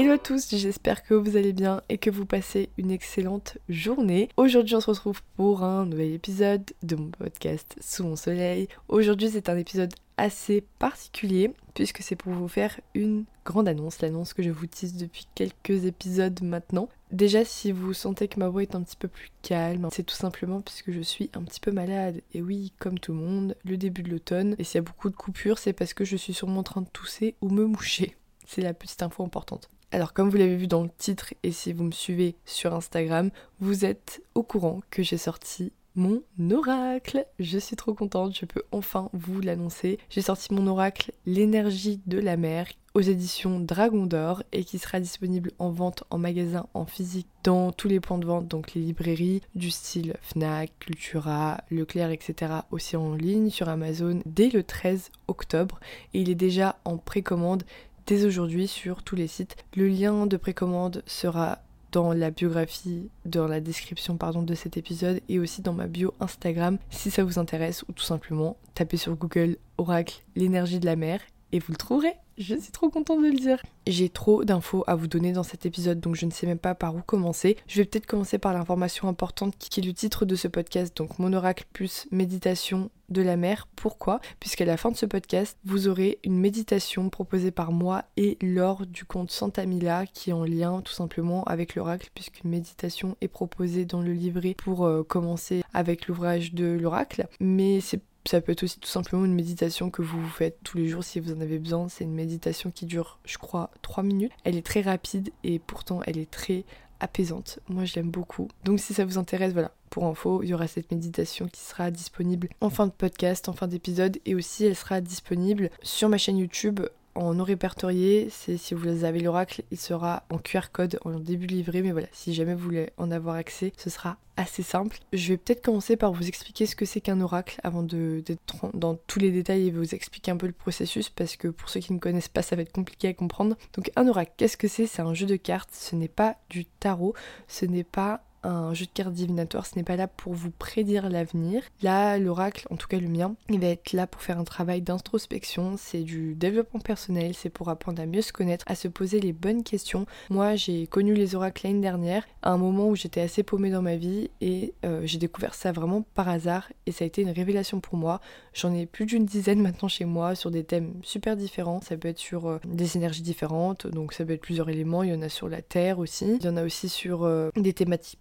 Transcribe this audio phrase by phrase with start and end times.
[0.00, 4.30] Hello à tous, j'espère que vous allez bien et que vous passez une excellente journée.
[4.38, 8.66] Aujourd'hui on se retrouve pour un nouvel épisode de mon podcast Sous mon soleil.
[8.88, 14.32] Aujourd'hui c'est un épisode assez particulier puisque c'est pour vous faire une grande annonce, l'annonce
[14.32, 16.88] que je vous tisse depuis quelques épisodes maintenant.
[17.12, 20.16] Déjà si vous sentez que ma voix est un petit peu plus calme, c'est tout
[20.16, 22.22] simplement puisque je suis un petit peu malade.
[22.32, 25.10] Et oui, comme tout le monde, le début de l'automne, et s'il y a beaucoup
[25.10, 28.16] de coupures, c'est parce que je suis sûrement en train de tousser ou me moucher.
[28.46, 29.68] C'est la petite info importante.
[29.92, 33.30] Alors comme vous l'avez vu dans le titre et si vous me suivez sur Instagram,
[33.58, 36.22] vous êtes au courant que j'ai sorti mon
[36.52, 37.26] oracle.
[37.40, 39.98] Je suis trop contente, je peux enfin vous l'annoncer.
[40.08, 44.98] J'ai sorti mon oracle L'énergie de la mer aux éditions Dragon d'Or et qui sera
[44.98, 48.80] disponible en vente en magasin en physique dans tous les points de vente, donc les
[48.80, 52.52] librairies du style Fnac, Cultura, Leclerc, etc.
[52.70, 55.78] aussi en ligne sur Amazon dès le 13 octobre
[56.14, 57.62] et il est déjà en précommande
[58.10, 59.56] dès aujourd'hui sur tous les sites.
[59.76, 61.60] Le lien de précommande sera
[61.92, 66.12] dans la biographie, dans la description pardon, de cet épisode et aussi dans ma bio
[66.18, 70.96] Instagram si ça vous intéresse ou tout simplement tapez sur Google Oracle l'énergie de la
[70.96, 71.20] mer
[71.52, 72.14] et vous le trouverez.
[72.40, 73.62] Je suis trop contente de le dire.
[73.86, 76.74] J'ai trop d'infos à vous donner dans cet épisode, donc je ne sais même pas
[76.74, 77.58] par où commencer.
[77.66, 81.18] Je vais peut-être commencer par l'information importante qui est le titre de ce podcast, donc
[81.18, 83.68] mon oracle plus méditation de la mer.
[83.76, 84.20] Pourquoi?
[84.38, 88.86] Puisqu'à la fin de ce podcast, vous aurez une méditation proposée par moi et lors
[88.86, 93.28] du compte Santa Mila qui est en lien tout simplement avec l'oracle, puisqu'une méditation est
[93.28, 97.26] proposée dans le livret pour euh, commencer avec l'ouvrage de l'oracle.
[97.38, 100.88] Mais c'est ça peut être aussi tout simplement une méditation que vous faites tous les
[100.88, 101.88] jours si vous en avez besoin.
[101.88, 104.32] C'est une méditation qui dure, je crois, 3 minutes.
[104.44, 106.64] Elle est très rapide et pourtant elle est très
[107.00, 107.60] apaisante.
[107.68, 108.48] Moi je l'aime beaucoup.
[108.64, 111.90] Donc si ça vous intéresse, voilà, pour info, il y aura cette méditation qui sera
[111.90, 116.18] disponible en fin de podcast, en fin d'épisode et aussi elle sera disponible sur ma
[116.18, 116.80] chaîne YouTube
[117.14, 121.46] en non répertorié, c'est si vous avez l'oracle, il sera en QR code en début
[121.46, 124.98] de livret, mais voilà, si jamais vous voulez en avoir accès, ce sera assez simple.
[125.12, 128.94] Je vais peut-être commencer par vous expliquer ce que c'est qu'un oracle avant d'être dans
[129.06, 131.92] tous les détails et vous expliquer un peu le processus parce que pour ceux qui
[131.92, 133.56] ne connaissent pas, ça va être compliqué à comprendre.
[133.74, 134.86] Donc un oracle, qu'est-ce que c'est?
[134.86, 137.14] C'est un jeu de cartes, ce n'est pas du tarot,
[137.48, 141.08] ce n'est pas un jeu de cartes divinatoire, ce n'est pas là pour vous prédire
[141.08, 141.62] l'avenir.
[141.82, 144.82] Là, l'oracle, en tout cas le mien, il va être là pour faire un travail
[144.82, 149.20] d'introspection, c'est du développement personnel, c'est pour apprendre à mieux se connaître, à se poser
[149.20, 150.06] les bonnes questions.
[150.30, 153.82] Moi, j'ai connu les oracles l'année dernière, à un moment où j'étais assez paumée dans
[153.82, 157.30] ma vie, et euh, j'ai découvert ça vraiment par hasard, et ça a été une
[157.30, 158.20] révélation pour moi.
[158.54, 161.80] J'en ai plus d'une dizaine maintenant chez moi sur des thèmes super différents.
[161.82, 165.02] Ça peut être sur euh, des énergies différentes, donc ça peut être plusieurs éléments.
[165.02, 167.50] Il y en a sur la terre aussi, il y en a aussi sur euh,
[167.56, 168.18] des thématiques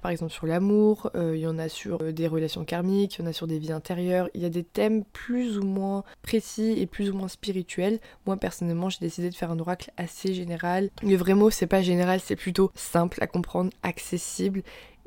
[0.00, 3.22] par exemple sur l'amour, euh, il y en a sur euh, des relations karmiques, il
[3.22, 6.04] y en a sur des vies intérieures, il y a des thèmes plus ou moins
[6.22, 7.98] précis et plus ou moins spirituels.
[8.26, 10.90] Moi personnellement j'ai décidé de faire un oracle assez général.
[11.02, 14.62] Le vrai mot c'est pas général, c'est plutôt simple à comprendre, accessible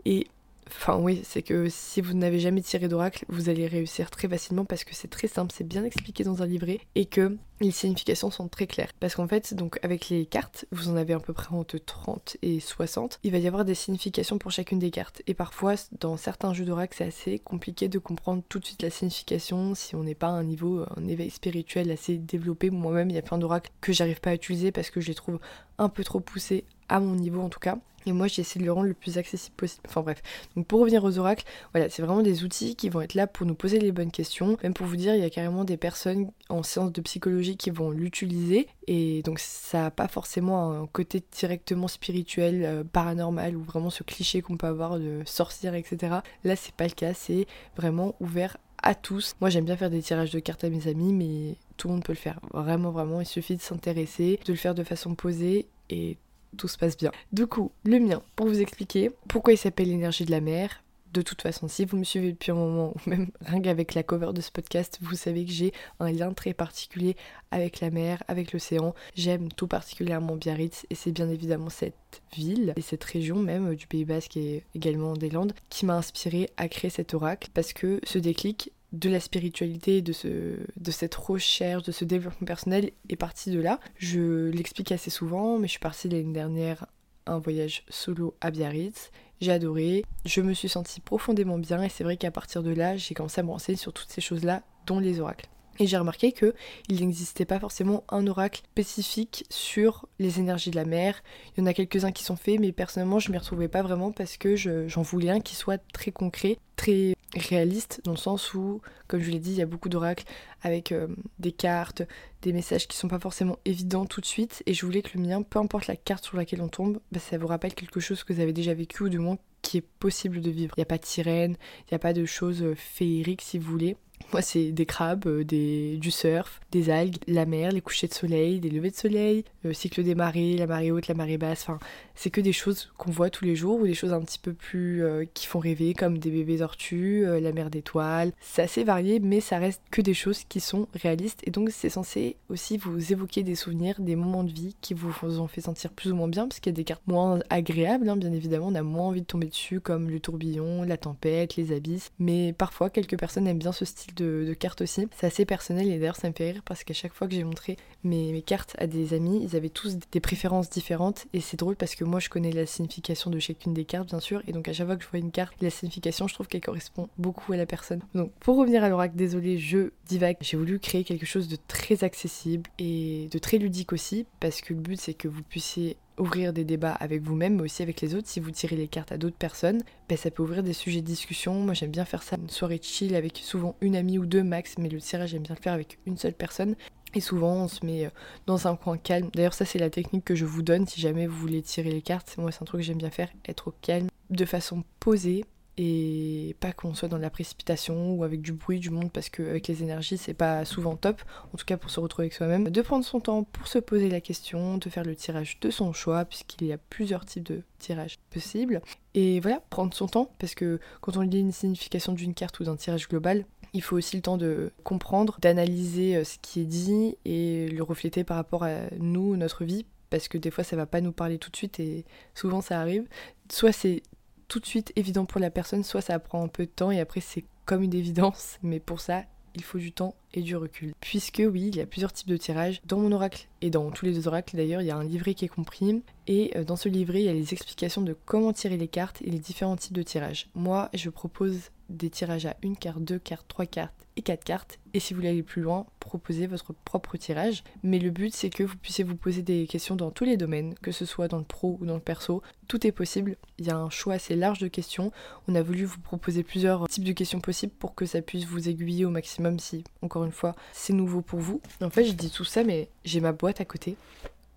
[0.06, 0.28] et
[0.76, 4.66] Enfin oui, c'est que si vous n'avez jamais tiré d'oracle, vous allez réussir très facilement
[4.66, 8.30] parce que c'est très simple, c'est bien expliqué dans un livret et que les significations
[8.30, 8.92] sont très claires.
[9.00, 12.38] Parce qu'en fait, donc avec les cartes, vous en avez à peu près entre 30
[12.42, 15.22] et 60, il va y avoir des significations pour chacune des cartes.
[15.28, 18.90] Et parfois, dans certains jeux d'oracle, c'est assez compliqué de comprendre tout de suite la
[18.90, 22.70] signification si on n'est pas à un niveau, un éveil spirituel assez développé.
[22.70, 25.16] Moi-même, il y a plein d'oracles que j'arrive pas à utiliser parce que je les
[25.16, 25.40] trouve
[25.80, 27.78] un peu trop poussés à mon niveau en tout cas.
[28.08, 29.84] Et moi, j'ai essayé de le rendre le plus accessible possible.
[29.86, 30.22] Enfin bref.
[30.56, 31.44] Donc pour revenir aux oracles,
[31.74, 34.58] voilà, c'est vraiment des outils qui vont être là pour nous poser les bonnes questions.
[34.64, 37.70] Même pour vous dire, il y a carrément des personnes en séance de psychologie qui
[37.70, 38.68] vont l'utiliser.
[38.88, 44.04] Et donc ça n'a pas forcément un côté directement spirituel, euh, paranormal, ou vraiment ce
[44.04, 46.20] cliché qu'on peut avoir de sorcière, etc.
[46.46, 47.14] Là, c'est pas le cas.
[47.14, 49.36] C'est vraiment ouvert à tous.
[49.42, 52.06] Moi, j'aime bien faire des tirages de cartes à mes amis, mais tout le monde
[52.06, 52.40] peut le faire.
[52.54, 53.20] Vraiment, vraiment.
[53.20, 56.18] Il suffit de s'intéresser, de le faire de façon posée et
[56.58, 57.12] tout se passe bien.
[57.32, 60.84] Du coup, le mien, pour vous expliquer pourquoi il s'appelle l'énergie de la mer.
[61.14, 64.04] De toute façon, si vous me suivez depuis un moment, ou même rien qu'avec la
[64.04, 65.72] cover de ce podcast, vous savez que j'ai
[66.02, 67.16] un lien très particulier
[67.50, 68.94] avec la mer, avec l'océan.
[69.16, 71.96] J'aime tout particulièrement Biarritz, et c'est bien évidemment cette
[72.36, 76.50] ville et cette région même du Pays Basque et également des Landes qui m'a inspiré
[76.58, 81.16] à créer cet oracle parce que ce déclic de la spiritualité, de, ce, de cette
[81.16, 83.80] recherche, de ce développement personnel est parti de là.
[83.98, 86.86] Je l'explique assez souvent, mais je suis partie l'année dernière
[87.26, 89.12] un voyage solo à Biarritz.
[89.42, 92.98] J'ai adoré, je me suis sentie profondément bien et c'est vrai qu'à partir de là,
[92.98, 95.48] j'ai commencé à me renseigner sur toutes ces choses-là, dont les oracles.
[95.80, 96.56] Et j'ai remarqué que
[96.90, 101.22] il n'existait pas forcément un oracle spécifique sur les énergies de la mer.
[101.56, 104.12] Il y en a quelques-uns qui sont faits, mais personnellement, je m'y retrouvais pas vraiment
[104.12, 108.82] parce que j'en voulais un qui soit très concret, très réaliste dans le sens où,
[109.08, 110.26] comme je l'ai dit, il y a beaucoup d'oracles
[110.62, 111.08] avec euh,
[111.40, 112.04] des cartes,
[112.42, 114.64] des messages qui sont pas forcément évidents tout de suite.
[114.66, 117.20] Et je voulais que le mien, peu importe la carte sur laquelle on tombe, bah,
[117.20, 119.88] ça vous rappelle quelque chose que vous avez déjà vécu ou du moins qui est
[120.00, 120.74] possible de vivre.
[120.78, 123.58] Il n'y a pas de sirène, il n'y a pas de choses euh, féeriques si
[123.58, 123.98] vous voulez.
[124.34, 128.60] Moi, c'est des crabes, euh, du surf, des algues, la mer, les couchers de soleil,
[128.60, 131.64] des levées de soleil, le cycle des marées, la marée haute, la marée basse.
[131.64, 131.80] Enfin,
[132.14, 134.52] c'est que des choses qu'on voit tous les jours ou des choses un petit peu
[134.52, 138.34] plus euh, qui font rêver, comme des bébés tortues, euh, la mer d'étoiles.
[138.42, 141.40] C'est assez varié, mais ça reste que des choses qui sont réalistes.
[141.46, 145.40] Et donc, c'est censé aussi vous évoquer des souvenirs, des moments de vie qui vous
[145.40, 148.10] ont fait sentir plus ou moins bien, parce qu'il y a des cartes moins agréables,
[148.10, 148.68] hein, bien évidemment.
[148.68, 152.12] On a moins envie de tomber dessus, comme le tourbillon, la tempête, les abysses.
[152.20, 155.08] Mais parfois, quelques personnes aiment bien ce style de, cartes aussi.
[155.18, 157.44] C'est assez personnel et d'ailleurs ça me fait rire parce qu'à chaque fois que j'ai
[157.44, 161.76] montré mes, cartes à des amis, ils avaient tous des préférences différentes et c'est drôle
[161.76, 164.68] parce que moi je connais la signification de chacune des cartes bien sûr et donc
[164.68, 167.54] à chaque fois que je vois une carte, la signification je trouve qu'elle correspond beaucoup
[167.54, 168.02] à la personne.
[168.16, 172.04] Donc pour revenir à l'oracle, désolé, je divague, j'ai voulu créer quelque chose de très
[172.04, 176.54] accessible et de très ludique aussi parce que le but c'est que vous puissiez ouvrir
[176.54, 178.28] des débats avec vous-même, mais aussi avec les autres.
[178.28, 181.06] Si vous tirez les cartes à d'autres personnes, ben, ça peut ouvrir des sujets de
[181.06, 181.54] discussion.
[181.54, 184.76] Moi, j'aime bien faire ça, une soirée chill avec souvent une amie ou deux max,
[184.78, 186.76] mais le tirage, j'aime bien le faire avec une seule personne.
[187.14, 188.10] Et souvent, on se met euh,
[188.46, 189.30] dans un coin calme.
[189.34, 192.02] D'ailleurs, ça, c'est la technique que je vous donne si jamais vous voulez tirer les
[192.02, 192.36] cartes.
[192.38, 195.46] Moi, c'est un truc que j'aime bien faire, être au calme, de façon posée,
[195.78, 199.68] et pas qu'on soit dans la précipitation ou avec du bruit du monde parce qu'avec
[199.68, 201.22] les énergies c'est pas souvent top,
[201.54, 204.10] en tout cas pour se retrouver avec soi-même, de prendre son temps pour se poser
[204.10, 207.62] la question, de faire le tirage de son choix puisqu'il y a plusieurs types de
[207.80, 208.82] tirages possibles.
[209.14, 212.64] Et voilà, prendre son temps parce que quand on lit une signification d'une carte ou
[212.64, 216.66] d'un tirage global, il faut aussi le temps de comprendre, d'analyser euh, ce qui est
[216.66, 220.76] dit et le refléter par rapport à nous, notre vie parce que des fois ça
[220.76, 223.08] va pas nous parler tout de suite et souvent ça arrive.
[223.52, 224.04] Soit c'est
[224.48, 227.00] tout de suite évident pour la personne, soit ça prend un peu de temps et
[227.00, 229.24] après c'est comme une évidence, mais pour ça,
[229.56, 230.94] il faut du temps et du recul.
[231.00, 232.82] Puisque oui, il y a plusieurs types de tirages.
[232.86, 235.46] Dans mon oracle et dans tous les oracles d'ailleurs, il y a un livret qui
[235.46, 236.02] est compris.
[236.28, 239.22] Et euh, dans ce livret, il y a les explications de comment tirer les cartes
[239.22, 240.50] et les différents types de tirages.
[240.56, 244.80] Moi, je propose des tirages à une carte, deux cartes, trois cartes et quatre cartes.
[244.94, 247.64] Et si vous voulez aller plus loin, proposez votre propre tirage.
[247.84, 250.74] Mais le but, c'est que vous puissiez vous poser des questions dans tous les domaines,
[250.82, 252.42] que ce soit dans le pro ou dans le perso.
[252.68, 253.38] Tout est possible.
[253.60, 255.12] Il y a un choix assez large de questions.
[255.48, 258.68] On a voulu vous proposer plusieurs types de questions possibles pour que ça puisse vous
[258.70, 261.62] aiguiller au maximum si, encore fois, c'est nouveau pour vous.
[261.82, 263.96] En fait, je dis tout ça, mais j'ai ma boîte à côté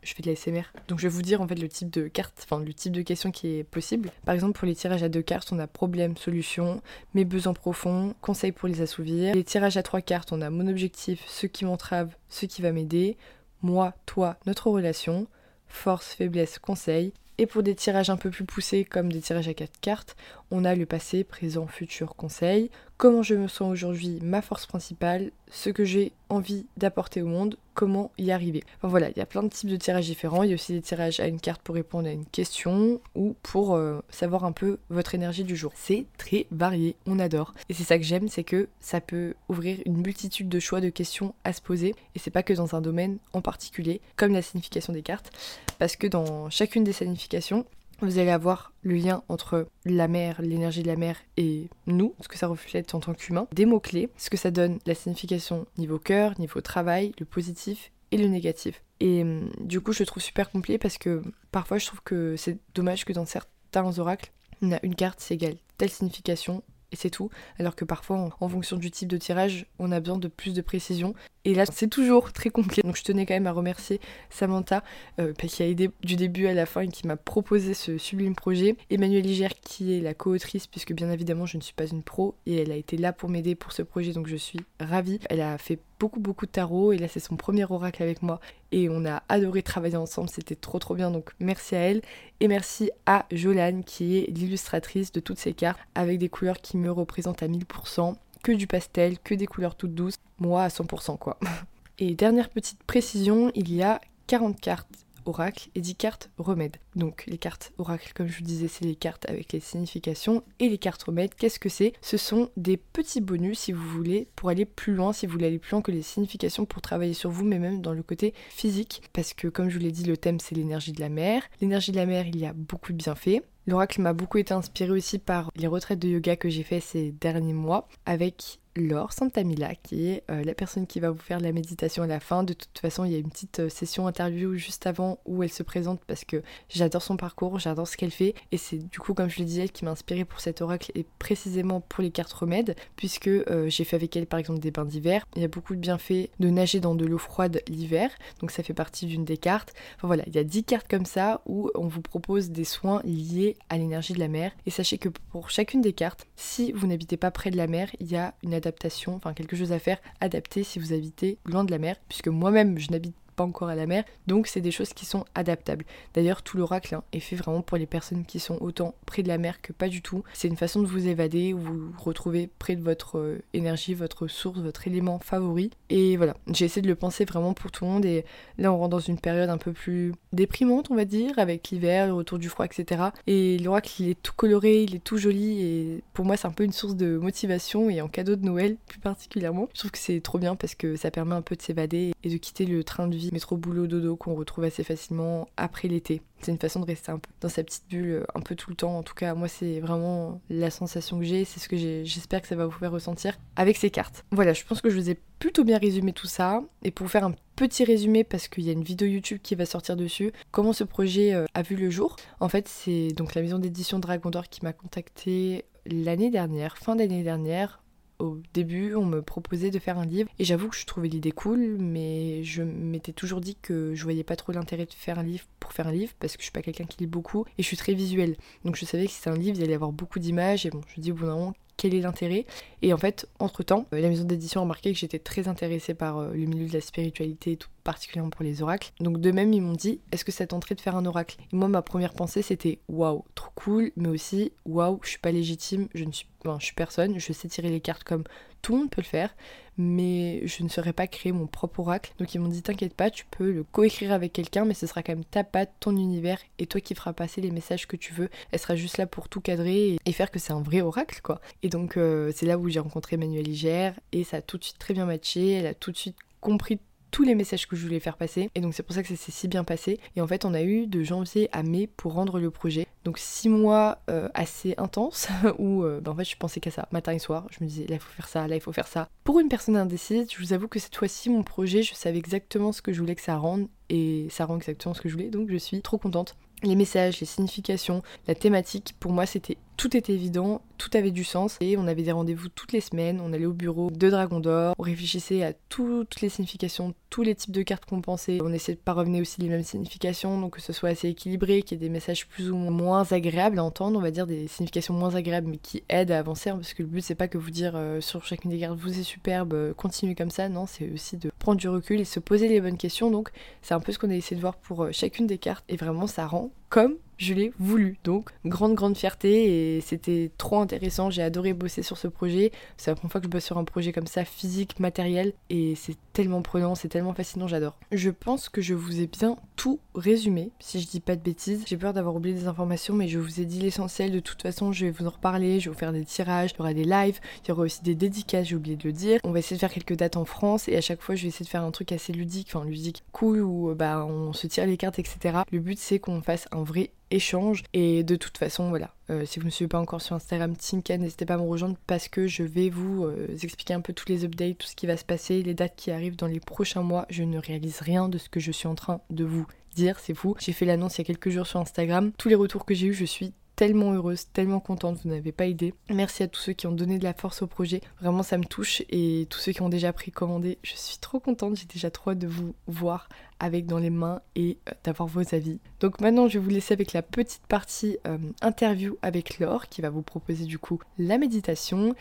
[0.02, 0.72] je fais de la SMR.
[0.88, 3.02] Donc je vais vous dire en fait le type de carte, enfin le type de
[3.02, 4.10] question qui est possible.
[4.24, 6.82] Par exemple pour les tirages à deux cartes, on a problème, solution,
[7.14, 9.34] mes besoins profonds, conseils pour les assouvir.
[9.34, 12.72] Les tirages à trois cartes, on a mon objectif, ce qui m'entrave, ce qui va
[12.72, 13.16] m'aider,
[13.62, 15.26] moi, toi, notre relation,
[15.68, 17.12] force, faiblesse, conseil.
[17.38, 20.14] Et pour des tirages un peu plus poussés comme des tirages à quatre cartes,
[20.50, 25.30] on a le passé, présent, futur, conseil, comment je me sens aujourd'hui, ma force principale,
[25.50, 28.62] ce que j'ai envie d'apporter au monde, comment y arriver.
[28.76, 30.42] Enfin voilà, il y a plein de types de tirages différents.
[30.42, 33.34] Il y a aussi des tirages à une carte pour répondre à une question ou
[33.42, 35.72] pour euh, savoir un peu votre énergie du jour.
[35.74, 37.54] C'est très varié, on adore.
[37.70, 40.90] Et c'est ça que j'aime, c'est que ça peut ouvrir une multitude de choix de
[40.90, 41.94] questions à se poser.
[42.14, 45.30] Et c'est pas que dans un domaine en particulier, comme la signification des cartes,
[45.78, 47.64] parce que dans chacune des significations,
[48.02, 52.28] vous allez avoir le lien entre la mer, l'énergie de la mer et nous, ce
[52.28, 55.98] que ça reflète en tant qu'humain, des mots-clés, ce que ça donne la signification niveau
[55.98, 58.82] cœur, niveau travail, le positif et le négatif.
[59.00, 62.36] Et hum, du coup, je le trouve super complet parce que parfois, je trouve que
[62.36, 66.96] c'est dommage que dans certains oracles, on a une carte, c'est égal telle signification, et
[66.96, 67.30] c'est tout.
[67.58, 70.60] Alors que parfois, en, fonction du type de tirage, on a besoin de plus de
[70.60, 71.14] précision.
[71.44, 72.82] Et là, c'est toujours très complet.
[72.84, 74.82] Donc je tenais quand même à remercier Samantha,
[75.18, 78.34] euh, qui a aidé du début à la fin et qui m'a proposé ce sublime
[78.34, 78.76] projet.
[78.90, 82.34] Emmanuelle Ligère, qui est la co-autrice, puisque bien évidemment, je ne suis pas une pro,
[82.46, 85.18] et elle a été là pour m'aider pour ce projet, donc je suis ravie.
[85.30, 88.40] Elle a fait beaucoup beaucoup de tarot et là c'est son premier oracle avec moi
[88.72, 92.00] et on a adoré travailler ensemble, c'était trop trop bien donc merci à elle
[92.40, 96.78] et merci à Jolane qui est l'illustratrice de toutes ces cartes avec des couleurs qui
[96.78, 101.18] me représentent à 1000%, que du pastel, que des couleurs toutes douces, moi à 100%
[101.18, 101.38] quoi.
[101.98, 106.76] Et dernière petite précision, il y a 40 cartes oracle et 10 cartes remèdes.
[106.96, 110.68] Donc les cartes oracle, comme je vous disais, c'est les cartes avec les significations et
[110.68, 111.92] les cartes remèdes, qu'est-ce que c'est?
[112.00, 115.46] Ce sont des petits bonus si vous voulez pour aller plus loin, si vous voulez
[115.46, 118.34] aller plus loin que les significations pour travailler sur vous, mais même dans le côté
[118.48, 121.42] physique, parce que comme je vous l'ai dit, le thème c'est l'énergie de la mer.
[121.60, 123.42] L'énergie de la mer, il y a beaucoup de bienfaits.
[123.66, 127.12] L'oracle m'a beaucoup été inspiré aussi par les retraites de yoga que j'ai fait ces
[127.12, 131.52] derniers mois avec Laure Santamila, qui est euh, la personne qui va vous faire la
[131.52, 132.44] méditation à la fin.
[132.44, 135.50] De toute façon, il y a une petite euh, session interview juste avant où elle
[135.50, 138.34] se présente parce que j'adore son parcours, j'adore ce qu'elle fait.
[138.52, 140.92] Et c'est du coup, comme je le disais, elle qui m'a inspiré pour cet oracle
[140.94, 144.70] et précisément pour les cartes remèdes, puisque euh, j'ai fait avec elle par exemple des
[144.70, 145.26] bains d'hiver.
[145.34, 148.62] Il y a beaucoup de bienfaits de nager dans de l'eau froide l'hiver, donc ça
[148.62, 149.74] fait partie d'une des cartes.
[149.96, 153.02] Enfin voilà, il y a 10 cartes comme ça où on vous propose des soins
[153.04, 154.52] liés à l'énergie de la mer.
[154.66, 157.90] Et sachez que pour chacune des cartes, si vous n'habitez pas près de la mer,
[158.00, 161.64] il y a une adaptation, enfin quelque chose à faire adapté si vous habitez loin
[161.64, 164.92] de la mer, puisque moi-même je n'habite encore à la mer, donc c'est des choses
[164.92, 165.84] qui sont adaptables.
[166.14, 169.28] D'ailleurs, tout l'oracle hein, est fait vraiment pour les personnes qui sont autant près de
[169.28, 170.22] la mer que pas du tout.
[170.32, 174.58] C'est une façon de vous évader, vous retrouvez près de votre euh, énergie, votre source,
[174.58, 175.70] votre élément favori.
[175.88, 178.04] Et voilà, j'ai essayé de le penser vraiment pour tout le monde.
[178.04, 178.24] Et
[178.58, 182.06] là, on rentre dans une période un peu plus déprimante, on va dire, avec l'hiver,
[182.06, 183.02] le retour du froid, etc.
[183.26, 185.62] Et l'oracle, il est tout coloré, il est tout joli.
[185.62, 188.76] Et pour moi, c'est un peu une source de motivation et en cadeau de Noël,
[188.86, 189.68] plus particulièrement.
[189.74, 192.28] Je trouve que c'est trop bien parce que ça permet un peu de s'évader et
[192.28, 196.22] de quitter le train de vie métro boulot dodo qu'on retrouve assez facilement après l'été.
[196.40, 198.70] C'est une façon de rester un peu dans sa petite bulle euh, un peu tout
[198.70, 198.98] le temps.
[198.98, 201.44] En tout cas, moi, c'est vraiment la sensation que j'ai.
[201.44, 204.24] C'est ce que j'espère que ça va vous faire ressentir avec ces cartes.
[204.30, 206.62] Voilà, je pense que je vous ai plutôt bien résumé tout ça.
[206.82, 209.66] Et pour faire un petit résumé, parce qu'il y a une vidéo YouTube qui va
[209.66, 212.16] sortir dessus, comment ce projet euh, a vu le jour.
[212.40, 216.96] En fait, c'est donc la maison d'édition Dragon d'Or qui m'a contacté l'année dernière, fin
[216.96, 217.79] d'année dernière,
[218.20, 221.32] au début, on me proposait de faire un livre et j'avoue que je trouvais l'idée
[221.32, 225.22] cool, mais je m'étais toujours dit que je voyais pas trop l'intérêt de faire un
[225.22, 227.62] livre pour faire un livre parce que je suis pas quelqu'un qui lit beaucoup et
[227.62, 228.36] je suis très visuelle.
[228.64, 230.70] Donc je savais que si c'est un livre, il allait y avoir beaucoup d'images et
[230.70, 232.44] bon, je me dis au bout d'un moment, quel est l'intérêt
[232.82, 236.18] Et en fait, entre-temps, euh, la maison d'édition a remarqué que j'étais très intéressée par
[236.18, 238.92] euh, le milieu de la spiritualité tout, particulièrement pour les oracles.
[239.00, 241.38] Donc de même, ils m'ont dit, est-ce que ça tenterait de faire un oracle?
[241.40, 245.32] Et moi, ma première pensée, c'était, waouh, trop cool, mais aussi, waouh, je suis pas
[245.32, 248.24] légitime, je ne suis, je suis personne, je sais tirer les cartes comme
[248.62, 249.34] tout le monde peut le faire,
[249.76, 252.12] mais je ne saurais pas créer mon propre oracle.
[252.18, 255.02] Donc ils m'ont dit t'inquiète pas, tu peux le coécrire avec quelqu'un, mais ce sera
[255.02, 258.12] quand même ta patte, ton univers, et toi qui feras passer les messages que tu
[258.12, 258.28] veux.
[258.52, 261.40] Elle sera juste là pour tout cadrer et, faire que c'est un vrai oracle, quoi.
[261.62, 264.64] Et donc euh, c'est là où j'ai rencontré Emmanuel Iger, et ça a tout de
[264.64, 266.78] suite très bien matché, elle a tout de suite compris
[267.10, 268.50] tous les messages que je voulais faire passer.
[268.54, 269.98] Et donc c'est pour ça que ça s'est si bien passé.
[270.16, 272.86] Et en fait, on a eu de janvier à mai pour rendre le projet.
[273.04, 276.88] Donc six mois euh, assez intenses où euh, bah, en fait je pensais qu'à ça,
[276.92, 277.46] matin et soir.
[277.50, 279.08] Je me disais là il faut faire ça, là il faut faire ça.
[279.24, 282.72] Pour une personne indécise, je vous avoue que cette fois-ci mon projet, je savais exactement
[282.72, 285.30] ce que je voulais que ça rende et ça rend exactement ce que je voulais.
[285.30, 286.36] Donc je suis trop contente.
[286.62, 291.24] Les messages, les significations, la thématique, pour moi c'était tout était évident, tout avait du
[291.24, 294.38] sens et on avait des rendez-vous toutes les semaines, on allait au bureau de Dragon
[294.38, 298.52] d'Or, on réfléchissait à toutes les significations, tous les types de cartes qu'on pensait, on
[298.52, 301.78] essayait de pas revenir aussi les mêmes significations, donc que ce soit assez équilibré, qu'il
[301.78, 304.92] y ait des messages plus ou moins agréables à entendre, on va dire des significations
[304.92, 307.38] moins agréables mais qui aident à avancer, hein, parce que le but c'est pas que
[307.38, 310.66] vous dire euh, sur chacune des cartes vous êtes superbe, euh, continuez comme ça, non,
[310.66, 313.30] c'est aussi de prendre du recul et se poser les bonnes questions, donc
[313.62, 315.76] c'est un peu ce qu'on a essayé de voir pour euh, chacune des cartes et
[315.76, 317.98] vraiment ça rend comme je l'ai voulu.
[318.02, 321.10] Donc, grande, grande fierté et c'était trop intéressant.
[321.10, 322.50] J'ai adoré bosser sur ce projet.
[322.78, 325.74] C'est la première fois que je bosse sur un projet comme ça, physique, matériel, et
[325.76, 327.78] c'est tellement prenant, c'est tellement fascinant, j'adore.
[327.92, 331.64] Je pense que je vous ai bien tout résumé, si je dis pas de bêtises.
[331.66, 334.10] J'ai peur d'avoir oublié des informations, mais je vous ai dit l'essentiel.
[334.10, 336.58] De toute façon, je vais vous en reparler, je vais vous faire des tirages, il
[336.58, 339.20] y aura des lives, il y aura aussi des dédicaces, j'ai oublié de le dire.
[339.24, 341.28] On va essayer de faire quelques dates en France et à chaque fois, je vais
[341.28, 344.66] essayer de faire un truc assez ludique, enfin ludique, cool, où bah on se tire
[344.66, 345.40] les cartes, etc.
[345.52, 347.62] Le but, c'est qu'on fasse un vrai échange.
[347.72, 350.56] Et de toute façon, voilà, euh, si vous ne me suivez pas encore sur Instagram,
[350.56, 353.92] Tinka, n'hésitez pas à me rejoindre parce que je vais vous euh, expliquer un peu
[353.92, 356.40] tous les updates, tout ce qui va se passer, les dates qui arrivent dans les
[356.40, 357.06] prochains mois.
[357.10, 360.14] Je ne réalise rien de ce que je suis en train de vous dire, c'est
[360.14, 360.34] fou.
[360.38, 362.12] J'ai fait l'annonce il y a quelques jours sur Instagram.
[362.18, 365.44] Tous les retours que j'ai eu, je suis tellement heureuse, tellement contente, vous n'avez pas
[365.44, 365.74] idée.
[365.90, 368.44] Merci à tous ceux qui ont donné de la force au projet, vraiment ça me
[368.46, 372.12] touche et tous ceux qui ont déjà précommandé, je suis trop contente, j'ai déjà trop
[372.12, 375.58] hâte de vous voir avec dans les mains et euh, d'avoir vos avis.
[375.80, 379.82] Donc maintenant je vais vous laisser avec la petite partie euh, interview avec Laure qui
[379.82, 381.94] va vous proposer du coup la méditation.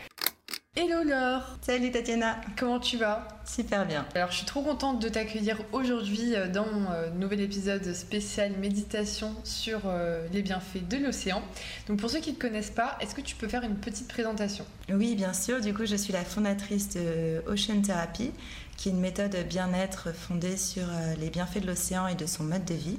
[0.76, 1.58] Hello Laure.
[1.62, 2.40] Salut Tatiana.
[2.56, 3.26] Comment tu vas?
[3.44, 4.06] Super bien.
[4.14, 8.52] Alors je suis trop contente de t'accueillir aujourd'hui euh, dans mon euh, nouvel épisode spécial
[8.52, 11.42] méditation sur euh, les bienfaits de l'océan.
[11.88, 14.06] Donc pour ceux qui ne te connaissent pas, est-ce que tu peux faire une petite
[14.06, 14.64] présentation?
[14.88, 18.30] Oui bien sûr, du coup je suis la fondatrice de Ocean Therapy,
[18.76, 20.86] qui est une méthode bien-être fondée sur
[21.18, 22.98] les bienfaits de l'océan et de son mode de vie.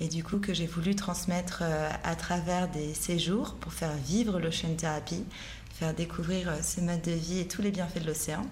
[0.00, 1.62] Et du coup que j'ai voulu transmettre
[2.02, 5.24] à travers des séjours pour faire vivre l'Ocean Therapy
[5.78, 8.46] faire découvrir euh, ce mode de vie et tous les bienfaits de l'océan.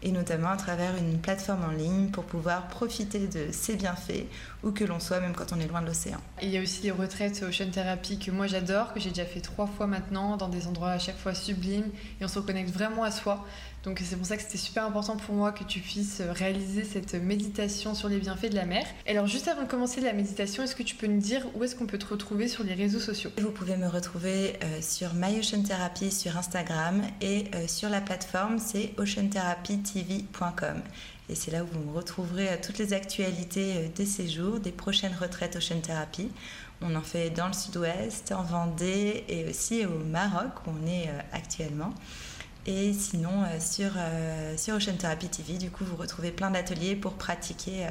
[0.00, 4.26] et notamment à travers une plateforme en ligne pour pouvoir profiter de ses bienfaits
[4.62, 6.18] où que l'on soit, même quand on est loin de l'océan.
[6.40, 9.40] il y a aussi les retraites Ocean Therapy que moi j'adore, que j'ai déjà fait
[9.40, 13.02] trois fois maintenant, dans des endroits à chaque fois sublimes, et on se reconnecte vraiment
[13.02, 13.44] à soi.
[13.84, 17.14] Donc c'est pour ça que c'était super important pour moi que tu puisses réaliser cette
[17.14, 18.84] méditation sur les bienfaits de la mer.
[19.06, 21.76] Alors juste avant de commencer la méditation, est-ce que tu peux nous dire où est-ce
[21.76, 23.30] qu'on peut te retrouver sur les réseaux sociaux?
[23.38, 28.00] Vous pouvez me retrouver euh, sur My Ocean Therapy sur Instagram et euh, sur la
[28.00, 30.82] plateforme c'est oceantherapytv.com.
[31.30, 35.14] Et c'est là où vous me retrouverez euh, toutes les actualités des séjours, des prochaines
[35.18, 36.30] retraites Ocean Therapy.
[36.82, 41.08] On en fait dans le sud-ouest, en Vendée et aussi au Maroc où on est
[41.32, 41.92] actuellement.
[42.70, 46.96] Et sinon, euh, sur, euh, sur Ocean Therapy TV, du coup, vous retrouvez plein d'ateliers
[46.96, 47.90] pour pratiquer, euh,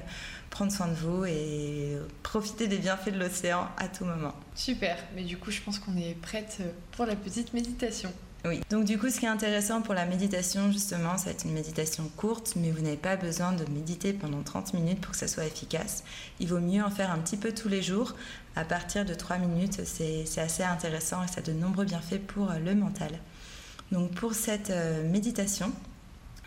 [0.52, 4.36] prendre soin de vous et profiter des bienfaits de l'océan à tout moment.
[4.54, 6.60] Super, mais du coup, je pense qu'on est prête
[6.92, 8.14] pour la petite méditation.
[8.46, 11.46] Oui, donc du coup, ce qui est intéressant pour la méditation, justement, ça va être
[11.46, 15.18] une méditation courte, mais vous n'avez pas besoin de méditer pendant 30 minutes pour que
[15.18, 16.04] ça soit efficace.
[16.40, 18.14] Il vaut mieux en faire un petit peu tous les jours.
[18.56, 22.52] À partir de 3 minutes, c'est assez intéressant et ça a de nombreux bienfaits pour
[22.64, 23.20] le mental.
[23.92, 25.72] Donc pour cette euh, méditation,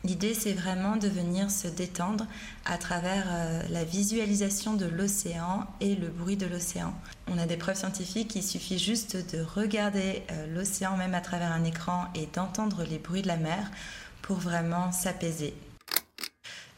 [0.05, 2.27] l'idée c'est vraiment de venir se détendre
[2.67, 6.93] à travers euh, la visualisation de l'océan et le bruit de l'océan.
[7.29, 11.53] On a des preuves scientifiques qu'il suffit juste de regarder euh, l'océan même à travers
[11.53, 13.71] un écran et d'entendre les bruits de la mer
[14.21, 15.55] pour vraiment s'apaiser.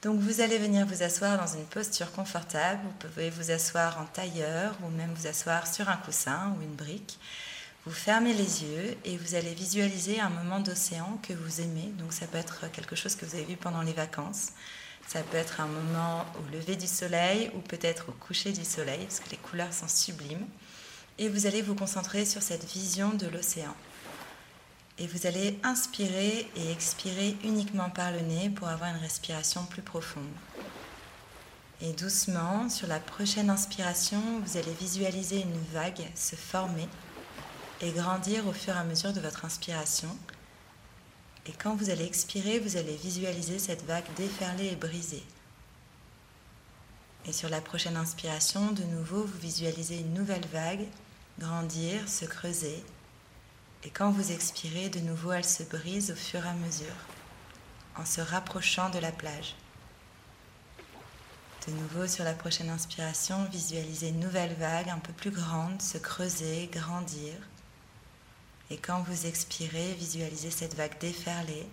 [0.02, 2.80] Donc vous allez venir vous asseoir dans une posture confortable.
[2.84, 6.74] Vous pouvez vous asseoir en tailleur ou même vous asseoir sur un coussin ou une
[6.74, 7.18] brique.
[7.84, 11.92] Vous fermez les yeux et vous allez visualiser un moment d'océan que vous aimez.
[11.98, 14.50] Donc ça peut être quelque chose que vous avez vu pendant les vacances.
[15.08, 19.04] Ça peut être un moment au lever du soleil ou peut-être au coucher du soleil
[19.04, 20.46] parce que les couleurs sont sublimes.
[21.18, 23.74] Et vous allez vous concentrer sur cette vision de l'océan.
[24.98, 29.82] Et vous allez inspirer et expirer uniquement par le nez pour avoir une respiration plus
[29.82, 30.22] profonde.
[31.80, 36.86] Et doucement, sur la prochaine inspiration, vous allez visualiser une vague se former
[37.82, 40.16] et grandir au fur et à mesure de votre inspiration.
[41.46, 45.24] Et quand vous allez expirer, vous allez visualiser cette vague déferler et briser.
[47.26, 50.86] Et sur la prochaine inspiration, de nouveau, vous visualisez une nouvelle vague
[51.38, 52.84] grandir, se creuser.
[53.84, 56.86] Et quand vous expirez, de nouveau, elle se brise au fur et à mesure,
[57.96, 59.56] en se rapprochant de la plage.
[61.66, 65.98] De nouveau, sur la prochaine inspiration, visualisez une nouvelle vague un peu plus grande, se
[65.98, 67.34] creuser, grandir.
[68.72, 71.68] Et quand vous expirez, visualisez cette vague déferler.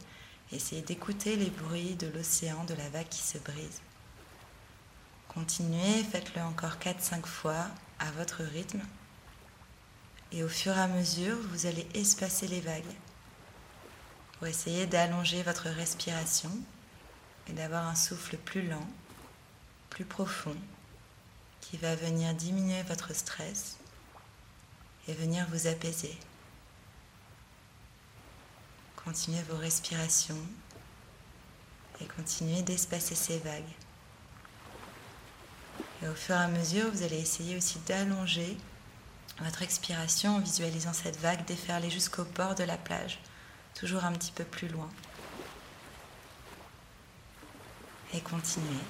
[0.52, 3.80] Essayez d'écouter les bruits de l'océan, de la vague qui se brise.
[5.30, 7.68] Continuez, faites-le encore 4-5 fois
[8.00, 8.82] à votre rythme.
[10.34, 12.84] Et au fur et à mesure, vous allez espacer les vagues
[14.34, 16.52] pour essayer d'allonger votre respiration
[17.48, 18.88] et d'avoir un souffle plus lent,
[19.90, 20.58] plus profond,
[21.62, 23.78] qui va venir diminuer votre stress
[25.08, 26.18] et venir vous apaiser.
[29.06, 30.38] Continuez vos respirations
[32.02, 33.64] et continuez d'espacer ces vagues.
[36.04, 38.58] Et au fur et à mesure, vous allez essayer aussi d'allonger
[39.40, 43.20] votre expiration en visualisant cette vague déferler jusqu'au bord de la plage,
[43.74, 44.90] toujours un petit peu plus loin.
[48.14, 48.84] Et continuez.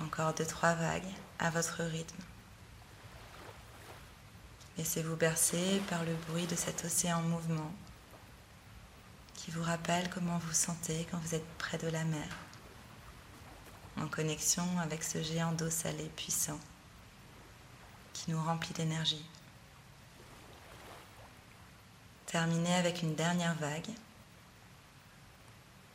[0.00, 2.22] Encore deux, trois vagues à votre rythme.
[4.78, 7.72] Laissez-vous bercer par le bruit de cet océan en mouvement
[9.46, 12.26] qui vous rappelle comment vous sentez quand vous êtes près de la mer,
[13.96, 16.58] en connexion avec ce géant d'eau salée puissant
[18.12, 19.24] qui nous remplit d'énergie.
[22.26, 23.86] Terminez avec une dernière vague.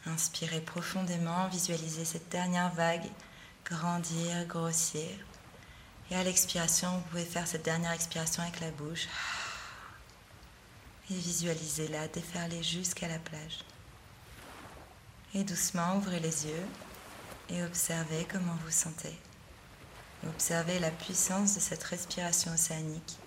[0.06, 3.10] Inspirez profondément, visualisez cette dernière vague
[3.66, 5.10] grandir, grossir.
[6.10, 9.10] Et à l'expiration, vous pouvez faire cette dernière expiration avec la bouche
[11.10, 13.60] et visualisez-la déferler jusqu'à la plage.
[15.34, 16.66] Et doucement, ouvrez les yeux
[17.50, 19.18] et observez comment vous sentez.
[20.28, 23.18] Observez la puissance de cette respiration océanique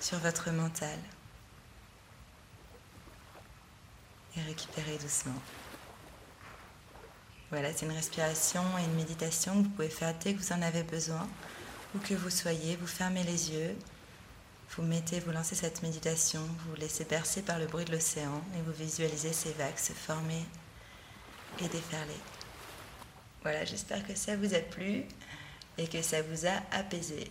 [0.00, 0.98] sur votre mental.
[4.36, 5.40] Et récupérez doucement.
[7.50, 10.62] Voilà, c'est une respiration et une méditation que vous pouvez faire dès que vous en
[10.62, 11.26] avez besoin,
[11.94, 12.76] où que vous soyez.
[12.76, 13.74] Vous fermez les yeux
[14.70, 18.42] vous mettez, vous lancez cette méditation, vous vous laissez bercer par le bruit de l'océan
[18.56, 20.44] et vous visualisez ces vagues se former
[21.60, 22.20] et déferler.
[23.42, 25.04] Voilà, j'espère que ça vous a plu
[25.78, 27.30] et que ça vous a apaisé.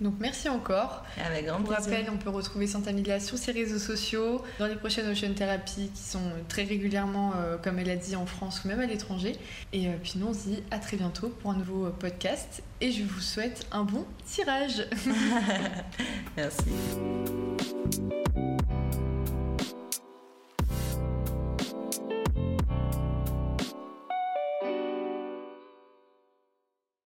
[0.00, 1.04] Donc merci encore.
[1.24, 1.92] Avec grand Pour plaisir.
[1.92, 6.02] rappel, on peut retrouver Santamilia sur ses réseaux sociaux, dans les prochaines Ocean Therapy qui
[6.02, 9.36] sont très régulièrement, euh, comme elle a dit, en France ou même à l'étranger.
[9.72, 12.62] Et euh, puis nous, on se dit à très bientôt pour un nouveau euh, podcast.
[12.80, 14.86] Et je vous souhaite un bon tirage.
[16.36, 16.64] Merci.